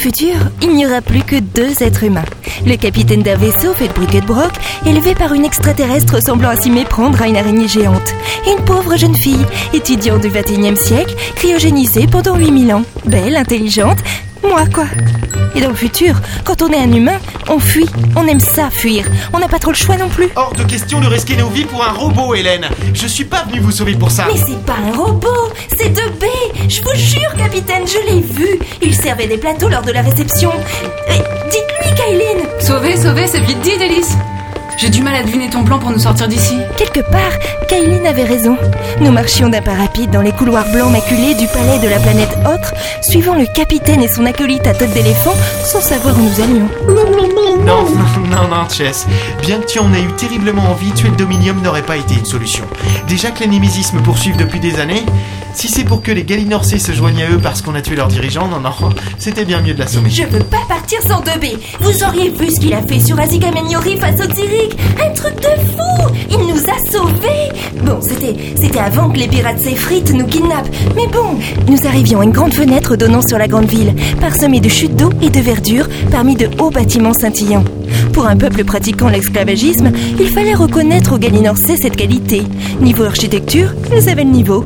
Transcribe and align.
futur, 0.00 0.34
il 0.62 0.70
n'y 0.70 0.86
aura 0.86 1.02
plus 1.02 1.22
que 1.22 1.36
deux 1.36 1.82
êtres 1.82 2.04
humains. 2.04 2.24
Le 2.64 2.76
capitaine 2.76 3.22
d'un 3.22 3.36
vaisseau 3.36 3.74
fait 3.74 3.88
de 3.88 3.92
briquet 3.92 4.22
de 4.22 4.26
broc, 4.26 4.50
élevé 4.86 5.14
par 5.14 5.34
une 5.34 5.44
extraterrestre 5.44 6.22
semblant 6.22 6.48
à 6.48 6.56
s'y 6.56 6.70
méprendre 6.70 7.20
à 7.20 7.28
une 7.28 7.36
araignée 7.36 7.68
géante. 7.68 8.14
Et 8.46 8.52
une 8.52 8.64
pauvre 8.64 8.96
jeune 8.96 9.14
fille, 9.14 9.44
étudiante 9.74 10.22
du 10.22 10.30
21e 10.30 10.76
siècle, 10.76 11.14
cryogénisée 11.36 12.06
pendant 12.06 12.36
8000 12.36 12.72
ans. 12.72 12.82
Belle, 13.04 13.36
intelligente, 13.36 13.98
moi 14.42 14.64
quoi. 14.72 14.86
Et 15.54 15.60
dans 15.60 15.68
le 15.68 15.74
futur, 15.74 16.14
quand 16.44 16.62
on 16.62 16.68
est 16.68 16.78
un 16.78 16.92
humain, 16.92 17.18
on 17.48 17.58
fuit. 17.58 17.88
On 18.16 18.26
aime 18.26 18.40
ça, 18.40 18.70
fuir. 18.70 19.04
On 19.32 19.38
n'a 19.38 19.48
pas 19.48 19.58
trop 19.58 19.72
le 19.72 19.76
choix 19.76 19.96
non 19.96 20.08
plus. 20.08 20.28
Hors 20.36 20.54
de 20.54 20.62
question 20.62 21.00
de 21.00 21.08
risquer 21.08 21.36
nos 21.36 21.48
vies 21.48 21.64
pour 21.64 21.84
un 21.84 21.92
robot, 21.92 22.34
Hélène. 22.34 22.66
Je 22.94 23.06
suis 23.06 23.24
pas 23.24 23.42
venu 23.48 23.60
vous 23.60 23.72
sauver 23.72 23.94
pour 23.96 24.10
ça. 24.10 24.26
Mais 24.32 24.38
c'est 24.38 24.64
pas 24.64 24.76
un 24.76 24.96
robot. 24.96 25.50
Je 26.70 26.82
vous 26.82 26.94
jure, 26.94 27.34
capitaine, 27.36 27.82
je 27.84 27.98
l'ai 28.08 28.20
vu. 28.20 28.60
Il 28.80 28.94
servait 28.94 29.26
des 29.26 29.38
plateaux 29.38 29.68
lors 29.68 29.82
de 29.82 29.90
la 29.90 30.02
réception. 30.02 30.52
Dites-lui, 31.50 31.94
Kaylin. 31.96 32.46
Sauver, 32.60 32.96
sauver, 32.96 33.26
c'est 33.26 33.40
vite 33.40 33.60
dit, 33.60 33.76
Délice. 33.76 34.16
J'ai 34.78 34.88
du 34.88 35.02
mal 35.02 35.16
à 35.16 35.24
deviner 35.24 35.50
ton 35.50 35.64
plan 35.64 35.80
pour 35.80 35.90
nous 35.90 35.98
sortir 35.98 36.28
d'ici. 36.28 36.54
Quelque 36.78 37.00
part, 37.10 37.32
Kaylin 37.68 38.04
avait 38.04 38.22
raison. 38.22 38.56
Nous 39.00 39.10
marchions 39.10 39.48
d'un 39.48 39.62
pas 39.62 39.74
rapide 39.74 40.12
dans 40.12 40.22
les 40.22 40.30
couloirs 40.30 40.70
blancs 40.70 40.92
maculés 40.92 41.34
du 41.34 41.48
palais 41.48 41.80
de 41.82 41.88
la 41.88 41.98
planète 41.98 42.38
Autre, 42.46 42.72
suivant 43.02 43.34
le 43.34 43.46
capitaine 43.52 44.04
et 44.04 44.08
son 44.08 44.24
acolyte 44.24 44.68
à 44.68 44.72
tête 44.72 44.92
d'éléphant, 44.92 45.34
sans 45.64 45.80
savoir 45.80 46.16
où 46.16 46.22
nous 46.22 46.40
allions. 46.40 46.68
Non, 47.66 47.84
non, 48.30 48.48
non, 48.48 48.68
Chess. 48.68 49.08
Bien 49.42 49.58
que 49.58 49.66
tu 49.66 49.80
en 49.80 49.92
aies 49.92 50.02
eu 50.02 50.12
terriblement 50.12 50.70
envie, 50.70 50.92
tuer 50.92 51.08
le 51.08 51.16
Dominium 51.16 51.60
n'aurait 51.62 51.82
pas 51.82 51.96
été 51.96 52.14
une 52.14 52.24
solution. 52.24 52.64
Déjà 53.08 53.32
que 53.32 53.40
les 53.40 53.48
Némésis 53.48 53.92
me 53.92 54.00
poursuivent 54.00 54.36
depuis 54.36 54.60
des 54.60 54.78
années, 54.78 55.04
si 55.54 55.68
c'est 55.68 55.84
pour 55.84 56.02
que 56.02 56.10
les 56.12 56.24
Galinorcés 56.24 56.78
se 56.78 56.92
joignent 56.92 57.22
à 57.22 57.30
eux 57.30 57.38
parce 57.42 57.62
qu'on 57.62 57.74
a 57.74 57.82
tué 57.82 57.96
leur 57.96 58.08
dirigeant, 58.08 58.48
non, 58.48 58.60
non, 58.60 58.70
c'était 59.18 59.44
bien 59.44 59.60
mieux 59.60 59.74
de 59.74 59.78
l'assommer. 59.78 60.10
Je 60.10 60.24
veux 60.24 60.44
pas 60.44 60.64
partir 60.68 61.00
sans 61.02 61.20
2B. 61.22 61.56
Vous 61.80 62.04
auriez 62.04 62.30
vu 62.30 62.50
ce 62.50 62.60
qu'il 62.60 62.74
a 62.74 62.82
fait 62.82 63.00
sur 63.00 63.18
Azika 63.18 63.50
Meniori 63.50 63.96
face 63.96 64.20
au 64.20 64.34
Zyrich. 64.34 64.76
Un 65.02 65.12
truc 65.14 65.34
de 65.36 65.48
fou 65.72 66.14
Il 66.30 66.38
nous 66.38 66.62
a 66.64 66.90
sauvés 66.90 67.39
c'était 68.02 68.36
c'était 68.60 68.78
avant 68.78 69.10
que 69.10 69.18
les 69.18 69.28
pirates 69.28 69.60
s'effritent 69.60 70.12
nous 70.12 70.26
kidnappent. 70.26 70.70
Mais 70.96 71.06
bon, 71.06 71.38
nous 71.68 71.86
arrivions 71.86 72.20
à 72.20 72.24
une 72.24 72.32
grande 72.32 72.54
fenêtre 72.54 72.96
donnant 72.96 73.22
sur 73.22 73.38
la 73.38 73.48
grande 73.48 73.66
ville, 73.66 73.94
parsemée 74.20 74.60
de 74.60 74.68
chutes 74.68 74.96
d'eau 74.96 75.10
et 75.22 75.30
de 75.30 75.40
verdure 75.40 75.88
parmi 76.10 76.34
de 76.34 76.48
hauts 76.58 76.70
bâtiments 76.70 77.14
scintillants. 77.14 77.64
Pour 78.12 78.26
un 78.26 78.36
peuple 78.36 78.64
pratiquant 78.64 79.08
l'esclavagisme, 79.08 79.92
il 80.18 80.28
fallait 80.28 80.54
reconnaître 80.54 81.14
aux 81.14 81.18
Galinorcés 81.18 81.76
cette 81.76 81.96
qualité. 81.96 82.42
Niveau 82.80 83.04
architecture, 83.04 83.74
ils 83.92 84.08
avaient 84.08 84.24
le 84.24 84.30
niveau. 84.30 84.64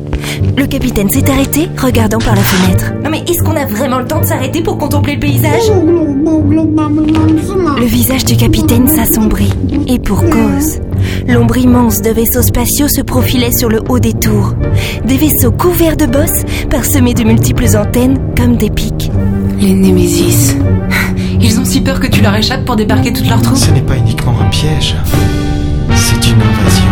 Le 0.57 0.65
capitaine 0.65 1.09
s'est 1.09 1.29
arrêté, 1.29 1.69
regardant 1.77 2.19
par 2.19 2.35
la 2.35 2.41
fenêtre. 2.41 2.93
Mais 3.09 3.19
est-ce 3.19 3.43
qu'on 3.43 3.55
a 3.55 3.65
vraiment 3.65 3.99
le 3.99 4.05
temps 4.05 4.21
de 4.21 4.25
s'arrêter 4.25 4.61
pour 4.61 4.77
contempler 4.77 5.13
le 5.13 5.19
paysage? 5.19 5.71
Le 7.77 7.85
visage 7.85 8.25
du 8.25 8.35
capitaine 8.35 8.87
s'assombrit. 8.87 9.53
Et 9.87 9.99
pour 9.99 10.21
cause. 10.21 10.79
L'ombre 11.27 11.57
immense 11.57 12.01
de 12.01 12.09
vaisseaux 12.11 12.41
spatiaux 12.41 12.87
se 12.87 13.01
profilait 13.01 13.51
sur 13.51 13.69
le 13.69 13.81
haut 13.89 13.99
des 13.99 14.13
tours. 14.13 14.53
Des 15.05 15.17
vaisseaux 15.17 15.51
couverts 15.51 15.97
de 15.97 16.05
bosses, 16.05 16.43
parsemés 16.69 17.13
de 17.13 17.23
multiples 17.23 17.75
antennes 17.75 18.19
comme 18.37 18.55
des 18.57 18.69
pics. 18.69 19.11
Les 19.59 19.73
Némésis. 19.73 20.55
Ils 21.41 21.59
ont 21.59 21.65
si 21.65 21.81
peur 21.81 21.99
que 21.99 22.07
tu 22.07 22.21
leur 22.21 22.35
échappes 22.35 22.65
pour 22.65 22.75
débarquer 22.75 23.13
toutes 23.13 23.27
leurs 23.29 23.41
troupes. 23.41 23.57
Ce 23.57 23.71
n'est 23.71 23.81
pas 23.81 23.97
uniquement 23.97 24.35
un 24.41 24.49
piège, 24.49 24.95
c'est 25.95 26.27
une 26.27 26.41
invasion. 26.41 26.85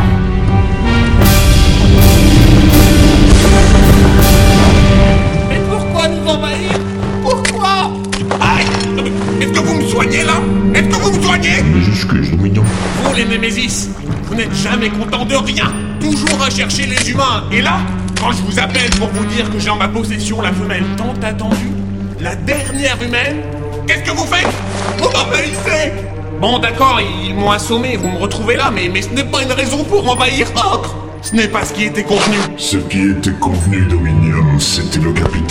Mais 5.49 5.61
pourquoi 5.69 6.07
nous 6.07 6.29
envahir? 6.29 6.79
Pourquoi? 7.21 7.91
Aïe 8.39 8.65
Est-ce 9.41 9.51
que 9.51 9.59
vous 9.59 9.75
me 9.75 9.83
soignez 9.87 10.23
là? 10.23 10.33
Est-ce 10.75 10.87
que 10.87 10.95
vous 10.95 11.17
me 11.17 11.23
soignez? 11.23 11.63
Némésis, 13.33 13.89
vous 14.25 14.35
n'êtes 14.35 14.53
jamais 14.53 14.89
content 14.89 15.25
de 15.25 15.35
rien. 15.35 15.73
Toujours 15.99 16.39
à 16.39 16.51
chercher 16.51 16.85
les 16.85 17.09
humains. 17.09 17.45
Et 17.51 17.63
là, 17.63 17.79
quand 18.21 18.31
je 18.31 18.43
vous 18.43 18.59
appelle 18.59 18.91
pour 18.99 19.07
vous 19.07 19.25
dire 19.25 19.51
que 19.51 19.57
j'ai 19.57 19.71
en 19.71 19.75
ma 19.75 19.87
possession 19.87 20.39
la 20.39 20.53
femelle 20.53 20.83
tant 20.97 21.15
attendue, 21.25 21.71
la 22.19 22.35
dernière 22.35 23.01
humaine, 23.01 23.37
qu'est-ce 23.87 24.03
que 24.03 24.15
vous 24.15 24.27
faites? 24.27 24.47
Vous 24.99 25.09
m'envahissez. 25.09 25.93
Bon 26.39 26.59
d'accord, 26.59 27.01
ils 27.01 27.33
m'ont 27.33 27.49
assommé, 27.49 27.97
vous 27.97 28.07
me 28.07 28.19
retrouvez 28.19 28.55
là, 28.55 28.69
mais, 28.71 28.87
mais 28.87 29.01
ce 29.01 29.09
n'est 29.09 29.23
pas 29.23 29.41
une 29.41 29.51
raison 29.51 29.83
pour 29.83 30.07
envahir 30.07 30.45
Ocre 30.55 30.95
Ce 31.23 31.35
n'est 31.35 31.47
pas 31.47 31.65
ce 31.65 31.73
qui 31.73 31.85
était 31.85 32.03
convenu. 32.03 32.37
Ce 32.57 32.77
qui 32.77 33.09
était 33.09 33.31
convenu, 33.39 33.81
Dominion, 33.87 34.59
c'était 34.59 34.99
le 34.99 35.11
capitaine 35.11 35.42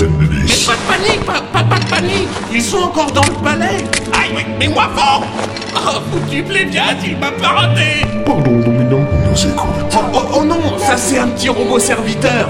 Ils 2.53 2.62
sont 2.62 2.78
encore 2.78 3.10
dans 3.12 3.22
le 3.22 3.43
palais 3.43 3.78
Aïe, 4.12 4.31
mais, 4.34 4.47
mais 4.59 4.69
moi 4.69 4.88
fort 4.94 5.25
Oh, 5.75 5.98
foutu 6.12 6.43
plébiade, 6.43 6.98
il 7.04 7.16
m'a 7.16 7.31
pas 7.32 7.48
raté 7.48 8.06
Pardon, 8.26 8.59
Dominion. 8.60 9.04
Nous 9.31 9.47
écoute. 9.47 9.69
oh, 9.94 9.98
oh, 10.15 10.19
oh 10.37 10.44
non, 10.44 10.78
ça 10.78 10.97
c'est 10.97 11.19
un 11.19 11.28
petit 11.28 11.48
robot 11.48 11.78
serviteur 11.78 12.48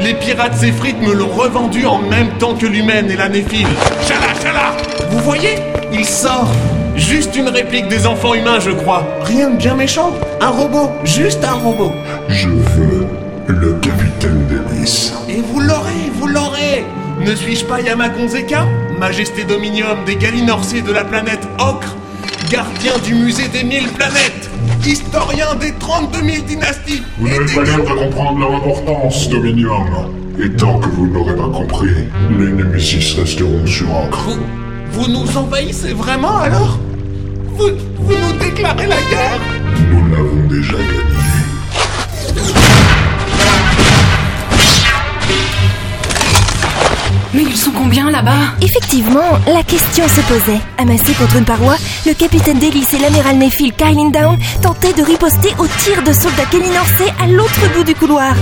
Les 0.00 0.14
pirates 0.14 0.54
Zéphrites 0.54 1.00
me 1.00 1.12
l'ont 1.12 1.28
revendu 1.34 1.86
en 1.86 1.98
même 1.98 2.30
temps 2.38 2.54
que 2.54 2.66
l'humaine 2.66 3.10
et 3.10 3.16
la 3.16 3.28
néphile 3.28 3.66
Chala, 4.06 4.34
chala 4.42 4.76
Vous 5.10 5.18
voyez 5.20 5.56
Il 5.92 6.04
sort 6.04 6.48
Juste 6.96 7.36
une 7.36 7.48
réplique 7.48 7.86
des 7.88 8.06
enfants 8.08 8.34
humains, 8.34 8.58
je 8.58 8.72
crois. 8.72 9.06
Rien 9.22 9.50
de 9.50 9.56
bien 9.56 9.74
méchant. 9.76 10.12
Un 10.40 10.48
robot, 10.48 10.90
juste 11.04 11.44
un 11.44 11.52
robot. 11.52 11.92
Je 12.28 12.48
veux 12.48 13.06
le 13.46 13.74
capitaine 13.74 14.44
Delis. 14.48 15.12
Et 15.28 15.40
vous 15.40 15.60
l'aurez, 15.60 16.10
vous 16.14 16.26
l'aurez 16.26 16.84
Ne 17.20 17.34
suis-je 17.34 17.64
pas 17.64 17.80
Yamakon 17.80 18.28
Zeka 18.28 18.66
Majesté 18.98 19.44
Dominium 19.44 20.04
des 20.06 20.16
Galinorcés 20.16 20.82
de 20.82 20.92
la 20.92 21.04
planète 21.04 21.46
Ocre 21.58 21.96
Gardien 22.50 22.92
du 23.04 23.14
musée 23.14 23.48
des 23.48 23.64
mille 23.64 23.88
planètes 23.88 24.48
Historien 24.86 25.54
des 25.60 25.72
32 25.74 26.18
000 26.22 26.46
dynasties 26.46 27.02
Vous 27.18 27.28
n'avez 27.28 27.54
pas 27.54 27.62
l'air 27.64 27.78
de 27.78 28.04
comprendre 28.04 28.38
leur 28.38 28.54
importance, 28.54 29.28
Dominion. 29.28 29.84
Et 30.40 30.50
tant 30.50 30.78
que 30.78 30.88
vous 30.88 31.06
ne 31.08 31.14
l'aurez 31.14 31.34
pas 31.36 31.48
compris, 31.48 31.90
les 32.38 32.52
Némésis 32.52 33.14
resteront 33.18 33.66
sur 33.66 33.90
Ancre. 33.92 34.28
Vous, 34.28 35.02
vous 35.02 35.08
nous 35.10 35.36
envahissez 35.36 35.92
vraiment 35.92 36.38
alors? 36.38 36.78
Vous, 37.56 37.70
vous 37.98 38.14
nous 38.14 38.38
déclarez 38.38 38.86
la 38.86 38.96
guerre? 38.96 39.40
Nous 39.90 40.14
l'avons 40.14 40.48
déjà 40.48 40.74
gagné. 40.74 41.27
Mais 47.38 47.44
ils 47.44 47.56
sont 47.56 47.70
combien 47.70 48.10
là-bas? 48.10 48.56
Effectivement, 48.60 49.38
la 49.46 49.62
question 49.62 50.02
se 50.08 50.20
posait. 50.22 50.58
Amassé 50.76 51.12
contre 51.12 51.36
une 51.36 51.44
paroi, 51.44 51.76
le 52.04 52.12
capitaine 52.12 52.58
Delis 52.58 52.84
et 52.94 52.98
l'amiral 52.98 53.38
Nephil 53.38 53.72
Kyling 53.74 54.10
Down 54.10 54.36
tentaient 54.60 54.92
de 54.92 55.04
riposter 55.04 55.54
aux 55.60 55.68
tirs 55.68 56.02
de 56.02 56.12
soldats 56.12 56.46
Kélinorcés 56.50 57.12
à 57.22 57.28
l'autre 57.28 57.60
bout 57.76 57.84
du 57.84 57.94
couloir. 57.94 58.34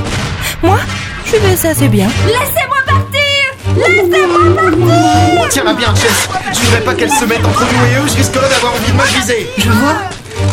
Moi, 0.63 0.79
je 1.27 1.33
vais 1.33 1.57
ça 1.57 1.69
assez 1.73 1.89
bien. 1.89 2.09
Laissez-moi 2.25 2.79
partir 2.87 3.77
Laissez-moi 3.77 4.55
partir 4.57 5.49
Tiens-la 5.51 5.75
bien, 5.75 5.95
Chess. 5.95 6.29
Je 6.55 6.61
voudrais 6.61 6.81
pas 6.81 6.95
qu'elle 6.95 7.13
se 7.13 7.27
mette 7.27 7.45
entre 7.45 7.65
nous 7.65 7.87
et 7.93 8.03
eux, 8.03 8.09
je 8.09 8.17
risquerais 8.17 8.49
d'avoir 8.49 8.73
envie 8.73 8.93
de 8.93 8.97
me 8.97 9.21
viser. 9.21 9.47
Je 9.59 9.69
vois. 9.69 9.97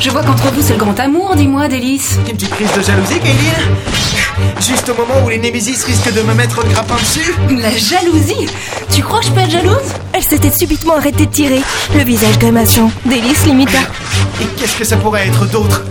Je 0.01 0.09
vois 0.09 0.21
qu'entre 0.21 0.51
vous 0.51 0.61
c'est 0.61 0.73
le 0.73 0.79
grand 0.79 0.99
amour, 0.99 1.33
dis-moi, 1.37 1.69
Délice. 1.69 2.17
Une 2.27 2.35
petite 2.35 2.49
crise 2.49 2.73
de 2.73 2.81
jalousie, 2.81 3.19
Kaylin 3.19 4.12
Juste 4.59 4.89
au 4.89 4.95
moment 4.95 5.25
où 5.25 5.29
les 5.29 5.38
Némésis 5.38 5.83
risquent 5.83 6.13
de 6.13 6.21
me 6.21 6.33
mettre 6.33 6.63
le 6.63 6.69
grappin 6.69 6.95
dessus. 6.95 7.33
La 7.49 7.71
jalousie. 7.71 8.47
Tu 8.91 9.01
crois 9.01 9.19
que 9.19 9.25
je 9.25 9.31
peux 9.31 9.41
être 9.41 9.51
jalouse? 9.51 9.94
Elle 10.13 10.23
s'était 10.23 10.51
subitement 10.51 10.95
arrêtée 10.95 11.25
de 11.25 11.31
tirer, 11.31 11.61
le 11.95 12.03
visage 12.03 12.38
grimaçant. 12.39 12.91
Delis 13.05 13.45
limita. 13.45 13.79
Et 14.41 14.45
qu'est-ce 14.57 14.77
que 14.77 14.83
ça 14.83 14.97
pourrait 14.97 15.27
être 15.27 15.45
d'autre? 15.49 15.83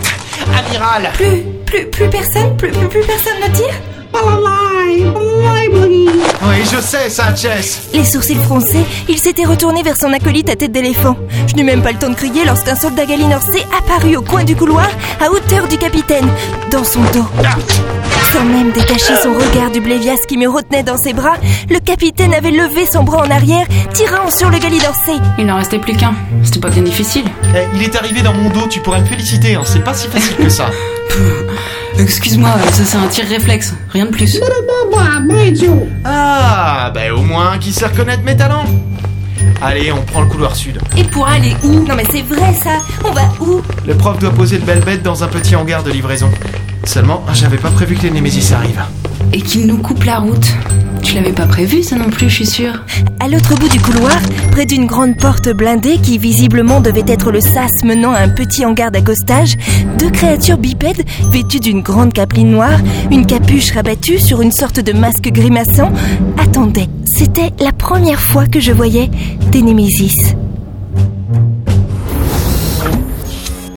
Amiral. 0.57 1.11
Plus, 1.13 1.43
plus, 1.65 1.85
plus 1.89 2.09
personne, 2.09 2.55
plus, 2.57 2.71
plus, 2.71 2.89
plus 2.89 3.05
personne 3.05 3.39
ne 3.41 3.55
tire? 3.55 3.73
Oui, 6.45 6.55
je 6.71 6.79
sais 6.81 7.09
Chess 7.35 7.89
Les 7.93 8.03
sourcils 8.03 8.35
froncés, 8.35 8.85
il 9.09 9.17
s'était 9.17 9.45
retourné 9.45 9.81
vers 9.81 9.97
son 9.97 10.13
acolyte 10.13 10.49
à 10.49 10.55
tête 10.55 10.71
d'éléphant. 10.71 11.15
Je 11.47 11.55
n'eus 11.55 11.63
même 11.63 11.81
pas 11.81 11.91
le 11.91 11.97
temps 11.97 12.09
de 12.09 12.15
crier 12.15 12.45
lorsqu'un 12.45 12.75
soldat 12.75 13.05
galinorcé 13.05 13.65
apparut 13.77 14.17
au 14.17 14.21
coin 14.21 14.43
du 14.43 14.55
couloir, 14.55 14.89
à 15.19 15.29
hauteur 15.31 15.67
du 15.67 15.77
capitaine, 15.77 16.29
dans 16.71 16.83
son 16.83 17.01
dos. 17.13 17.25
Sans 18.33 18.43
même 18.45 18.71
détacher 18.71 19.15
son 19.21 19.33
regard 19.33 19.69
du 19.71 19.79
blévias 19.79 20.17
qui 20.27 20.37
me 20.37 20.47
retenait 20.49 20.81
dans 20.83 20.97
ses 20.97 21.13
bras, 21.13 21.35
le 21.69 21.79
capitaine 21.79 22.33
avait 22.33 22.51
levé 22.51 22.85
son 22.91 23.03
bras 23.03 23.25
en 23.25 23.29
arrière, 23.31 23.65
tirant 23.93 24.29
sur 24.31 24.49
le 24.49 24.57
galinorcé. 24.57 25.11
Il 25.37 25.45
n'en 25.45 25.57
restait 25.57 25.77
plus 25.77 25.95
qu'un. 25.95 26.13
C'était 26.43 26.59
pas 26.59 26.69
bien 26.69 26.81
difficile. 26.81 27.25
Eh, 27.55 27.59
Il 27.75 27.83
est 27.83 27.95
arrivé 27.95 28.21
dans 28.21 28.33
mon 28.33 28.49
dos, 28.49 28.67
tu 28.67 28.79
pourrais 28.79 29.01
me 29.01 29.05
féliciter, 29.05 29.55
hein. 29.55 29.61
c'est 29.65 29.83
pas 29.83 29.93
si 29.93 30.07
facile 30.07 30.35
que 30.37 30.49
ça. 30.49 30.65
Excuse-moi, 31.99 32.49
ça 32.71 32.83
c'est 32.83 32.97
un 32.97 33.07
tir 33.07 33.25
réflexe, 33.27 33.73
rien 33.91 34.05
de 34.05 34.11
plus. 34.11 34.39
Ah, 36.03 36.91
bah 36.93 37.01
au 37.15 37.21
moins, 37.21 37.59
qui 37.59 37.71
sait 37.71 37.85
reconnaître 37.85 38.23
mes 38.23 38.35
talents 38.35 38.65
Allez, 39.61 39.91
on 39.91 40.01
prend 40.01 40.21
le 40.21 40.27
couloir 40.27 40.55
sud. 40.55 40.79
Et 40.97 41.03
pour 41.03 41.27
aller 41.27 41.55
où? 41.63 41.85
Non 41.85 41.95
mais 41.95 42.03
c'est 42.11 42.23
vrai 42.23 42.53
ça, 42.63 42.79
on 43.05 43.11
va 43.11 43.31
où? 43.39 43.61
Le 43.85 43.93
prof 43.95 44.17
doit 44.17 44.31
poser 44.31 44.57
le 44.57 44.63
belle 44.65 44.81
bête 44.83 45.03
dans 45.03 45.23
un 45.23 45.27
petit 45.27 45.55
hangar 45.55 45.83
de 45.83 45.91
livraison. 45.91 46.29
Seulement, 46.85 47.23
j'avais 47.33 47.57
pas 47.57 47.69
prévu 47.69 47.95
que 47.95 48.03
les 48.03 48.11
Némésis 48.11 48.51
arrivent. 48.51 48.83
Et 49.31 49.41
qu'ils 49.41 49.65
nous 49.65 49.77
coupent 49.77 50.03
la 50.03 50.19
route. 50.19 50.53
Tu 51.01 51.15
l'avais 51.15 51.31
pas 51.31 51.45
prévu, 51.45 51.81
ça 51.81 51.95
non 51.95 52.09
plus, 52.09 52.29
je 52.29 52.35
suis 52.35 52.45
sûre. 52.45 52.83
À 53.19 53.27
l'autre 53.27 53.55
bout 53.57 53.69
du 53.69 53.79
couloir, 53.79 54.17
près 54.51 54.65
d'une 54.65 54.85
grande 54.85 55.17
porte 55.17 55.49
blindée 55.49 55.97
qui 55.97 56.17
visiblement 56.17 56.81
devait 56.81 57.03
être 57.07 57.31
le 57.31 57.41
sas 57.41 57.71
menant 57.83 58.11
à 58.11 58.19
un 58.19 58.29
petit 58.29 58.65
hangar 58.65 58.91
d'accostage, 58.91 59.55
deux 59.97 60.09
créatures 60.09 60.57
bipèdes 60.57 61.03
vêtues 61.31 61.59
d'une 61.59 61.81
grande 61.81 62.13
capeline 62.13 62.51
noire, 62.51 62.79
une 63.11 63.25
capuche 63.25 63.71
rabattue 63.71 64.19
sur 64.19 64.41
une 64.41 64.51
sorte 64.51 64.79
de 64.79 64.93
masque 64.93 65.29
grimaçant, 65.31 65.91
attendaient. 66.37 66.89
C'était 67.05 67.51
la 67.59 67.71
première 67.71 68.19
fois 68.19 68.45
que 68.45 68.59
je 68.59 68.71
voyais 68.71 69.09
des 69.51 69.61
Némésis. 69.61 70.35